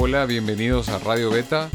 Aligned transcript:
Hola, 0.00 0.26
bienvenidos 0.26 0.88
a 0.88 0.98
Radio 0.98 1.30
Beta 1.30 1.70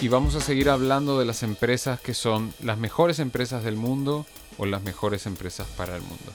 y 0.00 0.08
vamos 0.08 0.34
a 0.34 0.40
seguir 0.40 0.68
hablando 0.68 1.18
de 1.18 1.24
las 1.24 1.42
empresas 1.42 2.00
que 2.00 2.12
son 2.12 2.52
las 2.62 2.76
mejores 2.76 3.18
empresas 3.18 3.64
del 3.64 3.76
mundo 3.76 4.26
o 4.58 4.66
las 4.66 4.82
mejores 4.82 5.26
empresas 5.26 5.66
para 5.76 5.96
el 5.96 6.02
mundo. 6.02 6.32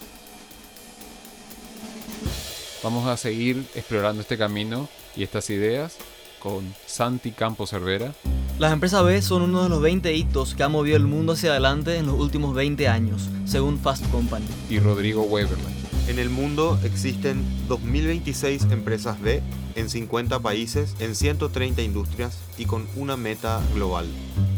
Vamos 2.83 3.07
a 3.07 3.17
seguir 3.17 3.65
explorando 3.75 4.21
este 4.21 4.37
camino 4.37 4.89
y 5.15 5.23
estas 5.23 5.49
ideas 5.49 5.95
con 6.39 6.73
Santi 6.85 7.31
Campos 7.31 7.69
Cervera. 7.69 8.13
Las 8.59 8.71
empresas 8.71 9.03
B 9.03 9.19
son 9.23 9.41
uno 9.41 9.63
de 9.63 9.69
los 9.69 9.81
20 9.81 10.13
hitos 10.15 10.53
que 10.53 10.61
ha 10.61 10.69
movido 10.69 10.95
el 10.95 11.07
mundo 11.07 11.33
hacia 11.33 11.49
adelante 11.49 11.97
en 11.97 12.05
los 12.05 12.19
últimos 12.19 12.53
20 12.53 12.87
años, 12.87 13.27
según 13.45 13.79
Fast 13.79 14.07
Company. 14.11 14.45
Y 14.69 14.77
Rodrigo 14.77 15.23
Weberland. 15.23 15.73
En 16.07 16.19
el 16.19 16.29
mundo 16.29 16.77
existen 16.83 17.43
2026 17.67 18.67
empresas 18.69 19.19
B 19.19 19.41
en 19.73 19.89
50 19.89 20.39
países, 20.39 20.95
en 20.99 21.15
130 21.15 21.81
industrias 21.81 22.37
y 22.59 22.65
con 22.65 22.85
una 22.95 23.17
meta 23.17 23.59
global, 23.73 24.05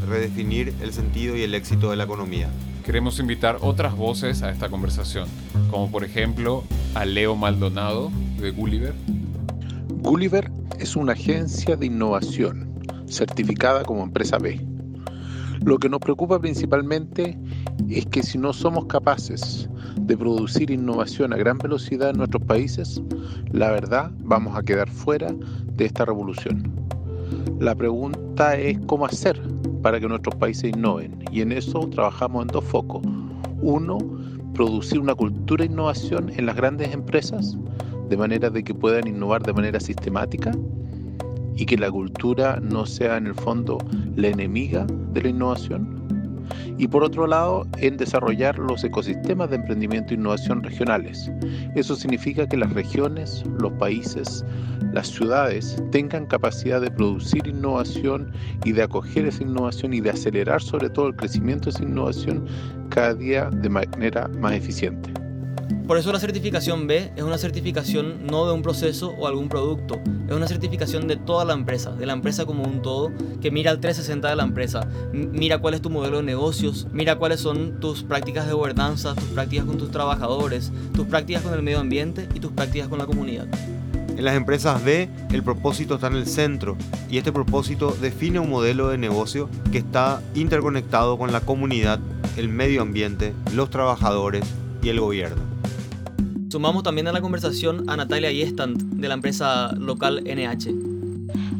redefinir 0.09 0.73
el 0.81 0.91
sentido 0.91 1.37
y 1.37 1.43
el 1.43 1.55
éxito 1.55 1.89
de 1.89 1.95
la 1.95 2.03
economía. 2.03 2.49
Queremos 2.83 3.17
invitar 3.19 3.59
otras 3.61 3.95
voces 3.95 4.43
a 4.43 4.51
esta 4.51 4.67
conversación, 4.67 5.29
como 5.71 5.89
por 5.89 6.03
ejemplo 6.03 6.65
a 6.95 7.05
Leo 7.05 7.37
Maldonado 7.37 8.11
de 8.41 8.51
Gulliver. 8.51 8.93
Gulliver 10.01 10.51
es 10.79 10.97
una 10.97 11.13
agencia 11.13 11.77
de 11.77 11.85
innovación 11.85 12.74
certificada 13.07 13.83
como 13.83 14.03
empresa 14.03 14.37
B. 14.37 14.65
Lo 15.63 15.77
que 15.79 15.89
nos 15.89 15.99
preocupa 15.99 16.39
principalmente 16.39 17.37
es 17.89 18.05
que 18.05 18.21
si 18.21 18.37
no 18.37 18.53
somos 18.53 18.85
capaces 18.85 19.69
de 19.99 20.17
producir 20.17 20.69
innovación 20.69 21.33
a 21.33 21.37
gran 21.37 21.57
velocidad 21.57 22.11
en 22.11 22.17
nuestros 22.17 22.43
países, 22.43 23.01
la 23.51 23.71
verdad 23.71 24.11
vamos 24.19 24.57
a 24.57 24.63
quedar 24.63 24.89
fuera 24.89 25.33
de 25.73 25.85
esta 25.85 26.05
revolución. 26.05 26.71
La 27.59 27.73
pregunta 27.73 28.55
es 28.57 28.77
cómo 28.85 29.05
hacer 29.05 29.41
para 29.81 29.99
que 29.99 30.07
nuestros 30.07 30.35
países 30.35 30.71
innoven 30.75 31.23
y 31.31 31.41
en 31.41 31.51
eso 31.51 31.79
trabajamos 31.89 32.43
en 32.43 32.47
dos 32.49 32.65
focos. 32.65 33.01
Uno, 33.61 33.97
producir 34.53 34.99
una 34.99 35.15
cultura 35.15 35.65
de 35.65 35.71
innovación 35.71 36.31
en 36.35 36.45
las 36.45 36.55
grandes 36.55 36.93
empresas 36.93 37.57
de 38.09 38.17
manera 38.17 38.49
de 38.49 38.63
que 38.63 38.73
puedan 38.73 39.07
innovar 39.07 39.41
de 39.43 39.53
manera 39.53 39.79
sistemática 39.79 40.51
y 41.55 41.65
que 41.65 41.77
la 41.77 41.91
cultura 41.91 42.59
no 42.61 42.85
sea 42.85 43.17
en 43.17 43.27
el 43.27 43.35
fondo 43.35 43.77
la 44.15 44.27
enemiga 44.27 44.85
de 45.13 45.21
la 45.21 45.29
innovación 45.29 46.05
y 46.77 46.87
por 46.87 47.03
otro 47.03 47.27
lado 47.27 47.65
en 47.77 47.97
desarrollar 47.97 48.57
los 48.59 48.83
ecosistemas 48.83 49.49
de 49.49 49.57
emprendimiento 49.57 50.13
e 50.13 50.17
innovación 50.17 50.63
regionales. 50.63 51.31
Eso 51.75 51.95
significa 51.95 52.47
que 52.47 52.57
las 52.57 52.73
regiones, 52.73 53.43
los 53.59 53.71
países, 53.73 54.45
las 54.93 55.07
ciudades 55.07 55.81
tengan 55.91 56.25
capacidad 56.25 56.81
de 56.81 56.91
producir 56.91 57.47
innovación 57.47 58.31
y 58.63 58.71
de 58.71 58.83
acoger 58.83 59.25
esa 59.25 59.43
innovación 59.43 59.93
y 59.93 60.01
de 60.01 60.11
acelerar 60.11 60.61
sobre 60.61 60.89
todo 60.89 61.07
el 61.07 61.15
crecimiento 61.15 61.65
de 61.65 61.71
esa 61.71 61.83
innovación 61.83 62.45
cada 62.89 63.13
día 63.13 63.49
de 63.49 63.69
manera 63.69 64.27
más 64.39 64.53
eficiente. 64.53 65.14
Por 65.87 65.99
eso 65.99 66.11
la 66.11 66.19
certificación 66.19 66.87
B 66.87 67.11
es 67.15 67.21
una 67.21 67.37
certificación 67.37 68.25
no 68.25 68.47
de 68.47 68.53
un 68.53 68.63
proceso 68.63 69.11
o 69.19 69.27
algún 69.27 69.49
producto, 69.49 70.01
es 70.27 70.33
una 70.33 70.47
certificación 70.47 71.07
de 71.07 71.15
toda 71.15 71.45
la 71.45 71.53
empresa, 71.53 71.91
de 71.91 72.07
la 72.07 72.13
empresa 72.13 72.43
como 72.45 72.63
un 72.63 72.81
todo, 72.81 73.11
que 73.39 73.51
mira 73.51 73.69
el 73.69 73.79
360 73.79 74.27
de 74.27 74.35
la 74.35 74.43
empresa, 74.43 74.87
mira 75.13 75.59
cuál 75.59 75.75
es 75.75 75.83
tu 75.83 75.91
modelo 75.91 76.17
de 76.17 76.23
negocios, 76.23 76.87
mira 76.91 77.17
cuáles 77.17 77.39
son 77.39 77.79
tus 77.79 78.01
prácticas 78.01 78.47
de 78.47 78.53
gobernanza, 78.53 79.13
tus 79.13 79.25
prácticas 79.25 79.65
con 79.65 79.77
tus 79.77 79.91
trabajadores, 79.91 80.71
tus 80.95 81.05
prácticas 81.05 81.43
con 81.43 81.53
el 81.53 81.61
medio 81.61 81.79
ambiente 81.79 82.27
y 82.33 82.39
tus 82.39 82.51
prácticas 82.51 82.87
con 82.87 82.97
la 82.97 83.05
comunidad. 83.05 83.45
En 84.17 84.25
las 84.25 84.35
empresas 84.35 84.83
B, 84.83 85.07
el 85.31 85.43
propósito 85.43 85.95
está 85.95 86.07
en 86.07 86.15
el 86.15 86.25
centro 86.25 86.77
y 87.11 87.19
este 87.19 87.31
propósito 87.31 87.95
define 88.01 88.39
un 88.39 88.49
modelo 88.49 88.89
de 88.89 88.97
negocio 88.97 89.49
que 89.71 89.77
está 89.77 90.23
interconectado 90.33 91.19
con 91.19 91.31
la 91.31 91.41
comunidad, 91.41 91.99
el 92.37 92.49
medio 92.49 92.81
ambiente, 92.81 93.33
los 93.53 93.69
trabajadores 93.69 94.43
y 94.81 94.89
el 94.89 94.99
gobierno. 94.99 95.54
Sumamos 96.55 96.83
también 96.83 97.09
a 97.09 97.11
la 97.11 97.19
conversación 97.19 97.83
a 97.89 97.97
Natalia 97.97 98.31
Yestand 98.31 99.01
de 99.01 99.09
la 99.09 99.15
empresa 99.15 99.75
local 99.75 100.23
NH. 100.23 100.73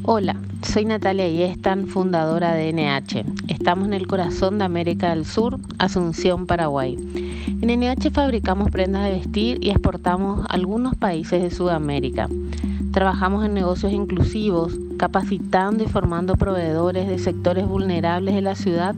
Hola, 0.04 0.38
soy 0.62 0.86
Natalia 0.86 1.28
Yestan, 1.28 1.88
fundadora 1.88 2.54
de 2.54 2.72
NH. 2.72 3.26
Estamos 3.50 3.90
en 3.90 3.94
el 3.94 4.08
corazón 4.08 4.58
de 4.58 4.64
América 4.64 5.10
del 5.10 5.26
Sur, 5.26 5.60
Asunción, 5.80 6.48
Paraguay. 6.48 6.96
En 7.62 7.78
NH 7.78 8.10
fabricamos 8.12 8.72
prendas 8.72 9.04
de 9.04 9.12
vestir 9.18 9.58
y 9.60 9.72
exportamos 9.72 10.46
a 10.48 10.54
algunos 10.54 10.96
países 10.96 11.44
de 11.44 11.52
Sudamérica. 11.52 12.30
Trabajamos 12.94 13.44
en 13.44 13.54
negocios 13.54 13.92
inclusivos, 13.92 14.80
capacitando 14.98 15.84
y 15.84 15.88
formando 15.88 16.38
proveedores 16.38 17.10
de 17.10 17.20
sectores 17.20 17.68
vulnerables 17.68 18.34
de 18.34 18.42
la 18.42 18.56
ciudad 18.56 18.96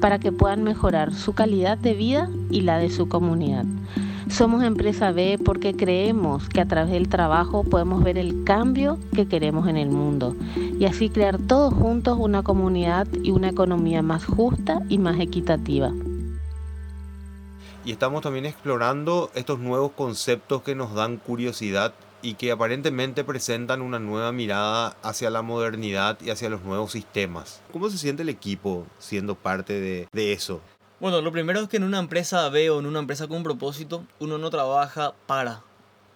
para 0.00 0.18
que 0.18 0.32
puedan 0.32 0.64
mejorar 0.64 1.14
su 1.14 1.34
calidad 1.34 1.78
de 1.78 1.94
vida 1.94 2.28
y 2.50 2.62
la 2.62 2.78
de 2.78 2.90
su 2.90 3.08
comunidad. 3.08 3.64
Somos 4.28 4.64
empresa 4.64 5.12
B 5.12 5.38
porque 5.42 5.74
creemos 5.76 6.48
que 6.48 6.60
a 6.60 6.66
través 6.66 6.90
del 6.90 7.08
trabajo 7.08 7.62
podemos 7.62 8.02
ver 8.02 8.18
el 8.18 8.42
cambio 8.44 8.98
que 9.14 9.28
queremos 9.28 9.68
en 9.68 9.76
el 9.76 9.88
mundo 9.88 10.34
y 10.56 10.84
así 10.84 11.10
crear 11.10 11.38
todos 11.38 11.72
juntos 11.72 12.18
una 12.18 12.42
comunidad 12.42 13.06
y 13.22 13.30
una 13.30 13.48
economía 13.48 14.02
más 14.02 14.24
justa 14.24 14.82
y 14.88 14.98
más 14.98 15.20
equitativa. 15.20 15.92
Y 17.84 17.92
estamos 17.92 18.20
también 18.22 18.46
explorando 18.46 19.30
estos 19.36 19.60
nuevos 19.60 19.92
conceptos 19.92 20.62
que 20.62 20.74
nos 20.74 20.92
dan 20.92 21.18
curiosidad 21.18 21.94
y 22.20 22.34
que 22.34 22.50
aparentemente 22.50 23.22
presentan 23.22 23.80
una 23.80 24.00
nueva 24.00 24.32
mirada 24.32 24.96
hacia 25.04 25.30
la 25.30 25.42
modernidad 25.42 26.18
y 26.20 26.30
hacia 26.30 26.50
los 26.50 26.62
nuevos 26.62 26.90
sistemas. 26.90 27.62
¿Cómo 27.72 27.88
se 27.88 27.98
siente 27.98 28.24
el 28.24 28.28
equipo 28.28 28.86
siendo 28.98 29.36
parte 29.36 29.80
de, 29.80 30.08
de 30.12 30.32
eso? 30.32 30.60
Bueno, 30.98 31.20
lo 31.20 31.30
primero 31.30 31.60
es 31.60 31.68
que 31.68 31.76
en 31.76 31.84
una 31.84 31.98
empresa 31.98 32.48
B 32.48 32.70
o 32.70 32.80
en 32.80 32.86
una 32.86 33.00
empresa 33.00 33.28
con 33.28 33.42
propósito, 33.42 34.04
uno 34.18 34.38
no 34.38 34.48
trabaja 34.48 35.12
para 35.26 35.60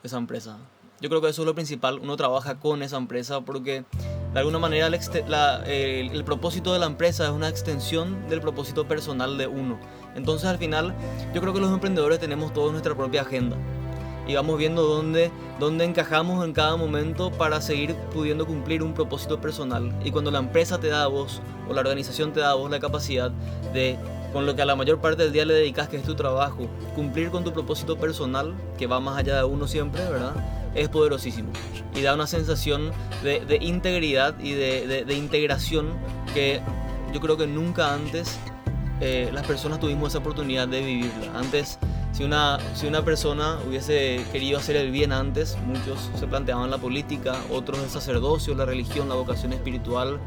esa 0.02 0.16
empresa. 0.16 0.56
Yo 1.02 1.10
creo 1.10 1.20
que 1.20 1.28
eso 1.28 1.42
es 1.42 1.46
lo 1.46 1.54
principal, 1.54 1.98
uno 1.98 2.16
trabaja 2.16 2.58
con 2.58 2.82
esa 2.82 2.96
empresa 2.96 3.42
porque 3.42 3.84
de 4.32 4.38
alguna 4.38 4.58
manera 4.58 4.86
el, 4.86 4.94
el, 4.94 6.24
propósito 6.24 6.72
de 6.72 6.78
la 6.78 6.86
empresa 6.86 7.24
es 7.24 7.30
una 7.30 7.50
extensión 7.50 8.26
del 8.30 8.40
propósito 8.40 8.88
personal 8.88 9.36
de 9.36 9.46
uno. 9.46 9.78
Entonces 10.14 10.48
al 10.48 10.56
final 10.56 10.94
yo 11.34 11.42
creo 11.42 11.52
que 11.52 11.60
los 11.60 11.72
emprendedores 11.72 12.18
tenemos 12.18 12.54
toda 12.54 12.72
nuestra 12.72 12.94
propia 12.94 13.20
agenda 13.20 13.58
y 14.26 14.34
vamos 14.34 14.56
viendo 14.56 14.82
dónde, 14.82 15.30
dónde 15.58 15.84
encajamos 15.84 16.42
en 16.42 16.54
cada 16.54 16.76
momento 16.76 17.30
para 17.30 17.60
seguir 17.60 17.94
pudiendo 18.14 18.46
cumplir 18.46 18.82
un 18.82 18.94
propósito 18.94 19.42
personal. 19.42 19.94
Y 20.04 20.10
cuando 20.10 20.30
la 20.30 20.38
empresa 20.38 20.78
te 20.80 20.88
da 20.88 21.02
a 21.02 21.08
vos 21.08 21.42
o 21.68 21.74
la 21.74 21.80
organización 21.80 22.32
te 22.32 22.40
da 22.40 22.52
a 22.52 22.54
vos 22.54 22.70
la 22.70 22.80
capacidad 22.80 23.30
de 23.74 23.98
con 24.32 24.46
lo 24.46 24.54
que 24.54 24.62
a 24.62 24.64
la 24.64 24.76
mayor 24.76 25.00
parte 25.00 25.22
del 25.24 25.32
día 25.32 25.44
le 25.44 25.54
dedicas, 25.54 25.88
que 25.88 25.96
es 25.96 26.02
tu 26.02 26.14
trabajo, 26.14 26.68
cumplir 26.94 27.30
con 27.30 27.44
tu 27.44 27.52
propósito 27.52 27.96
personal, 27.96 28.54
que 28.78 28.86
va 28.86 29.00
más 29.00 29.18
allá 29.18 29.36
de 29.36 29.44
uno 29.44 29.66
siempre, 29.66 30.02
¿verdad? 30.04 30.34
Es 30.74 30.88
poderosísimo. 30.88 31.50
Y 31.94 32.02
da 32.02 32.14
una 32.14 32.26
sensación 32.26 32.92
de, 33.22 33.58
integridad 33.60 34.38
y 34.38 34.52
de, 34.52 35.14
integración 35.14 35.88
que 36.32 36.60
yo 37.12 37.20
creo 37.20 37.36
que 37.36 37.46
nunca 37.46 37.92
antes 37.92 38.38
eh, 39.00 39.30
las 39.32 39.46
personas 39.46 39.80
tuvimos 39.80 40.10
esa 40.10 40.18
oportunidad 40.18 40.68
de 40.68 40.80
vivirla. 40.80 41.38
Antes 41.38 41.78
si 42.12 42.24
una, 42.24 42.58
si 42.74 42.86
una 42.86 43.04
persona 43.04 43.58
hubiese 43.66 44.24
querido 44.32 44.58
hacer 44.58 44.76
el 44.76 44.90
bien 44.90 45.12
antes, 45.12 45.56
muchos 45.66 46.10
se 46.18 46.26
planteaban 46.26 46.70
la 46.70 46.78
política, 46.78 47.36
otros 47.50 47.80
el 47.80 47.90
sacerdocio, 47.90 48.54
la 48.54 48.64
religión, 48.64 49.08
la 49.08 49.14
vocación 49.14 49.52
espiritual, 49.52 50.18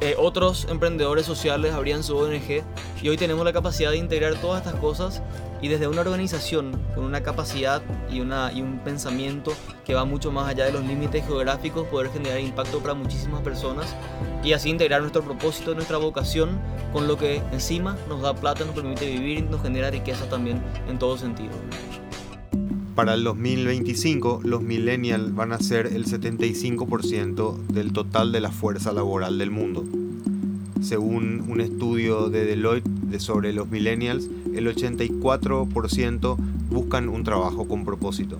eh, 0.00 0.16
otros 0.18 0.66
emprendedores 0.68 1.24
sociales 1.24 1.72
abrían 1.74 2.02
su 2.02 2.16
ONG 2.16 2.64
y 3.02 3.08
hoy 3.08 3.16
tenemos 3.16 3.44
la 3.44 3.52
capacidad 3.52 3.92
de 3.92 3.98
integrar 3.98 4.34
todas 4.36 4.66
estas 4.66 4.80
cosas 4.80 5.22
y 5.62 5.68
desde 5.68 5.86
una 5.86 6.00
organización 6.00 6.72
con 6.94 7.04
una 7.04 7.22
capacidad 7.22 7.80
y, 8.10 8.20
una, 8.20 8.52
y 8.52 8.60
un 8.60 8.80
pensamiento 8.80 9.52
que 9.86 9.94
va 9.94 10.04
mucho 10.04 10.32
más 10.32 10.48
allá 10.48 10.66
de 10.66 10.72
los 10.72 10.84
límites 10.84 11.24
geográficos, 11.24 11.86
poder 11.86 12.10
generar 12.10 12.40
impacto 12.40 12.80
para 12.80 12.94
muchísimas 12.94 13.40
personas 13.42 13.96
y 14.44 14.52
así 14.52 14.68
integrar 14.68 15.00
nuestro 15.00 15.22
propósito, 15.22 15.74
nuestra 15.74 15.98
vocación 15.98 16.60
con 16.92 17.06
lo 17.06 17.16
que 17.16 17.36
encima 17.52 17.96
nos 18.08 18.20
da 18.20 18.34
plata, 18.34 18.64
nos 18.64 18.74
permite 18.74 19.06
vivir 19.06 19.38
y 19.38 19.42
nos 19.42 19.62
genera 19.62 19.90
riqueza 19.90 20.28
también 20.28 20.60
en 20.88 20.98
todo 20.98 21.16
sentido. 21.16 21.52
Para 22.96 23.14
el 23.14 23.24
2025, 23.24 24.40
los 24.44 24.62
millennials 24.62 25.34
van 25.34 25.52
a 25.52 25.58
ser 25.58 25.86
el 25.86 26.04
75% 26.04 27.56
del 27.68 27.92
total 27.92 28.32
de 28.32 28.40
la 28.40 28.50
fuerza 28.50 28.92
laboral 28.92 29.38
del 29.38 29.50
mundo. 29.50 29.84
Según 30.82 31.44
un 31.48 31.60
estudio 31.60 32.28
de 32.28 32.44
Deloitte 32.44 32.88
de 32.88 33.20
sobre 33.20 33.52
los 33.52 33.70
millennials, 33.70 34.28
el 34.52 34.66
84% 34.66 36.36
buscan 36.70 37.08
un 37.08 37.22
trabajo 37.22 37.68
con 37.68 37.84
propósito. 37.84 38.38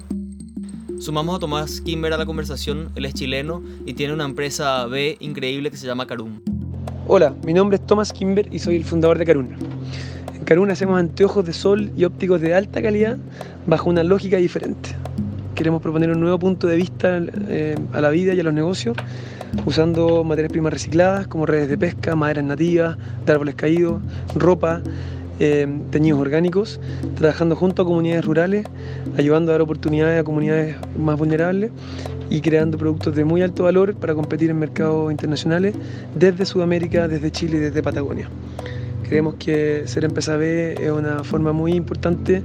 Sumamos 0.99 1.37
a 1.37 1.39
Tomás 1.39 1.81
Kimber 1.81 2.13
a 2.13 2.19
la 2.19 2.27
conversación, 2.27 2.91
él 2.97 3.05
es 3.05 3.15
chileno 3.15 3.63
y 3.87 3.95
tiene 3.95 4.13
una 4.13 4.25
empresa 4.25 4.87
B 4.87 5.17
increíble 5.21 5.71
que 5.71 5.77
se 5.77 5.87
llama 5.87 6.09
Carum. 6.09 6.41
Hola, 7.07 7.33
mi 7.47 7.55
nombre 7.55 7.77
es 7.77 7.87
Tomás 7.87 8.13
Kimber 8.13 8.49
y 8.53 8.59
soy 8.59 8.75
el 8.75 8.85
fundador 8.85 9.19
de 9.19 9.25
Carum. 9.25 9.49
En 10.35 10.43
Caruna 10.43 10.73
hacemos 10.73 10.99
anteojos 10.99 11.47
de 11.47 11.53
sol 11.53 11.93
y 11.97 12.05
ópticos 12.05 12.41
de 12.41 12.55
alta 12.57 12.83
calidad 12.83 13.19
bajo 13.69 13.89
una 13.89 14.03
lógica 14.03 14.39
diferente. 14.39 14.91
Queremos 15.55 15.83
proponer 15.83 16.11
un 16.11 16.21
nuevo 16.21 16.39
punto 16.39 16.67
de 16.67 16.77
vista 16.77 17.21
eh, 17.49 17.77
a 17.93 18.01
la 18.01 18.11
vida 18.11 18.35
y 18.35 18.41
a 18.41 18.43
los 18.43 18.55
negocios 18.55 18.97
usando 19.67 20.25
materias 20.25 20.51
primas 20.51 20.73
recicladas 20.73 21.27
como 21.27 21.45
redes 21.45 21.69
de 21.69 21.77
pesca, 21.77 22.17
maderas 22.17 22.45
nativas, 22.45 22.97
de 23.27 23.33
árboles 23.33 23.55
caídos, 23.55 24.01
ropa, 24.35 24.81
eh, 25.41 25.67
teñidos 25.91 26.21
orgánicos, 26.21 26.81
trabajando 27.17 27.55
junto 27.55 27.83
a 27.83 27.85
comunidades 27.85 28.25
rurales, 28.25 28.67
ayudando 29.19 29.51
a 29.51 29.55
dar 29.55 29.63
oportunidades 29.63 30.21
a 30.21 30.25
comunidades 30.25 30.77
más 30.99 31.19
vulnerables 31.19 31.71
y 32.31 32.41
creando 32.41 32.79
productos 32.79 33.15
de 33.15 33.25
muy 33.25 33.43
alto 33.43 33.65
valor 33.65 33.95
para 33.95 34.15
competir 34.15 34.51
en 34.51 34.59
mercados 34.59 35.11
internacionales 35.11 35.75
desde 36.15 36.47
Sudamérica, 36.47 37.09
desde 37.09 37.31
Chile 37.31 37.59
y 37.59 37.61
desde 37.61 37.83
Patagonia. 37.83 38.29
Creemos 39.03 39.35
que 39.35 39.83
ser 39.87 40.05
empresa 40.05 40.37
B 40.37 40.75
es 40.81 40.91
una 40.91 41.23
forma 41.25 41.53
muy 41.53 41.73
importante 41.75 42.43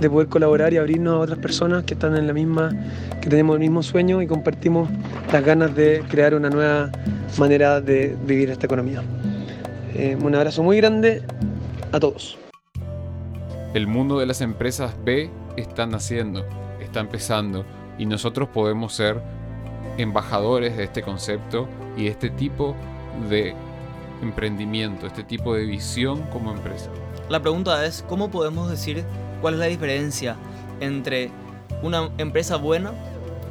de 0.00 0.10
poder 0.10 0.28
colaborar 0.28 0.72
y 0.72 0.76
abrirnos 0.76 1.14
a 1.14 1.18
otras 1.18 1.38
personas 1.38 1.84
que 1.84 1.94
están 1.94 2.16
en 2.16 2.26
la 2.26 2.32
misma, 2.32 2.70
que 3.20 3.28
tenemos 3.28 3.54
el 3.54 3.60
mismo 3.60 3.82
sueño 3.82 4.22
y 4.22 4.26
compartimos 4.26 4.88
las 5.32 5.44
ganas 5.44 5.74
de 5.74 6.02
crear 6.08 6.34
una 6.34 6.50
nueva 6.50 6.90
manera 7.38 7.80
de 7.80 8.16
vivir 8.26 8.50
esta 8.50 8.66
economía. 8.66 9.02
Eh, 9.94 10.16
un 10.22 10.34
abrazo 10.34 10.62
muy 10.62 10.76
grande 10.76 11.22
a 11.92 12.00
todos. 12.00 12.38
El 13.74 13.86
mundo 13.86 14.18
de 14.18 14.26
las 14.26 14.40
empresas 14.40 14.94
B 15.04 15.30
está 15.56 15.86
naciendo, 15.86 16.44
está 16.80 17.00
empezando 17.00 17.64
y 17.98 18.06
nosotros 18.06 18.48
podemos 18.48 18.94
ser 18.94 19.20
embajadores 19.98 20.76
de 20.76 20.84
este 20.84 21.02
concepto 21.02 21.68
y 21.96 22.06
este 22.06 22.30
tipo 22.30 22.74
de 23.30 23.54
emprendimiento, 24.22 25.06
este 25.06 25.24
tipo 25.24 25.54
de 25.54 25.64
visión 25.64 26.22
como 26.32 26.52
empresa. 26.52 26.90
La 27.28 27.40
pregunta 27.40 27.84
es, 27.84 28.04
¿cómo 28.08 28.30
podemos 28.30 28.70
decir 28.70 29.04
cuál 29.40 29.54
es 29.54 29.60
la 29.60 29.66
diferencia 29.66 30.36
entre 30.80 31.30
una 31.82 32.10
empresa 32.18 32.56
buena, 32.56 32.92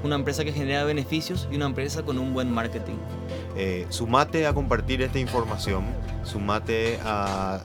una 0.03 0.15
empresa 0.15 0.43
que 0.43 0.51
genera 0.51 0.83
beneficios 0.83 1.47
y 1.51 1.55
una 1.55 1.65
empresa 1.65 2.03
con 2.03 2.17
un 2.17 2.33
buen 2.33 2.51
marketing? 2.51 2.95
Eh, 3.57 3.85
sumate 3.89 4.47
a 4.47 4.53
compartir 4.53 5.01
esta 5.01 5.19
información, 5.19 5.85
sumate 6.23 6.99
a, 7.03 7.61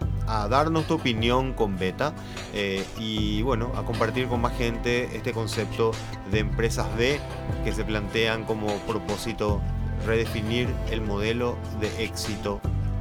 darnos 0.48 0.86
tu 0.86 0.94
opinión 0.94 1.54
con 1.54 1.76
Beta 1.76 2.12
eh, 2.54 2.84
y 3.00 3.42
bueno, 3.42 3.72
a 3.76 3.82
compartir 3.82 4.28
con 4.28 4.40
más 4.40 4.56
gente 4.56 5.16
este 5.16 5.32
concepto 5.32 5.90
de 6.30 6.38
empresas 6.38 6.86
B 6.96 7.18
que 7.64 7.72
se 7.72 7.82
plantean 7.82 8.44
como 8.44 8.68
propósito 8.86 9.60
redefinir 10.06 10.68
el 10.92 11.00
modelo 11.00 11.56
de 11.80 12.04
éxito 12.04 12.60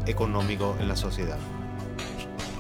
económico 0.10 0.76
en 0.80 0.88
la 0.88 0.96
sociedad. 0.96 1.38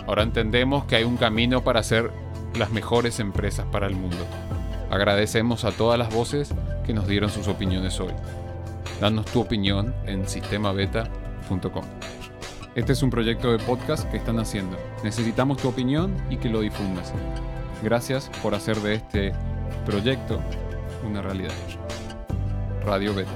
Ahora 0.07 0.23
entendemos 0.23 0.85
que 0.85 0.95
hay 0.95 1.03
un 1.03 1.17
camino 1.17 1.63
para 1.63 1.83
ser 1.83 2.11
las 2.57 2.71
mejores 2.71 3.19
empresas 3.19 3.65
para 3.71 3.87
el 3.87 3.95
mundo. 3.95 4.25
Agradecemos 4.89 5.65
a 5.65 5.71
todas 5.71 5.99
las 5.99 6.13
voces 6.13 6.53
que 6.85 6.93
nos 6.93 7.07
dieron 7.07 7.29
sus 7.29 7.47
opiniones 7.47 7.99
hoy. 7.99 8.13
Danos 8.99 9.25
tu 9.27 9.39
opinión 9.39 9.93
en 10.05 10.27
sistemabeta.com. 10.27 11.83
Este 12.75 12.93
es 12.93 13.03
un 13.03 13.09
proyecto 13.09 13.51
de 13.51 13.59
podcast 13.59 14.09
que 14.09 14.17
están 14.17 14.39
haciendo. 14.39 14.77
Necesitamos 15.03 15.57
tu 15.57 15.69
opinión 15.69 16.15
y 16.29 16.37
que 16.37 16.49
lo 16.49 16.61
difundas. 16.61 17.13
Gracias 17.83 18.29
por 18.41 18.55
hacer 18.55 18.77
de 18.77 18.95
este 18.95 19.33
proyecto 19.85 20.39
una 21.07 21.21
realidad. 21.21 21.53
Radio 22.85 23.13
Beta. 23.13 23.31